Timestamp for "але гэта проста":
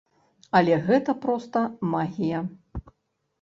0.59-1.63